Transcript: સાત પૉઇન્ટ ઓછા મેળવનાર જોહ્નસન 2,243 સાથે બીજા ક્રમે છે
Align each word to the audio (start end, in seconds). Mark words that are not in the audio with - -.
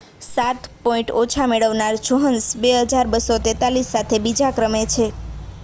સાત 0.25 0.61
પૉઇન્ટ 0.79 1.11
ઓછા 1.15 1.45
મેળવનાર 1.51 1.99
જોહ્નસન 2.01 2.39
2,243 2.63 3.87
સાથે 3.91 4.23
બીજા 4.25 4.53
ક્રમે 4.53 4.83
છે 4.89 5.11